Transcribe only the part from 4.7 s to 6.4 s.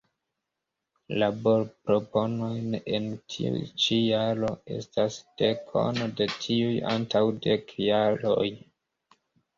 estas dekono de